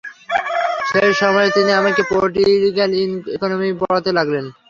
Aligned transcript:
সেই 0.89 1.11
সময় 1.21 1.49
তিনি 1.55 1.71
আমাকে 1.79 2.01
পোলিটিক্যাল 2.11 2.91
ইকনমি 3.35 3.69
পড়াতে 3.81 4.09
লাগলেন। 4.17 4.45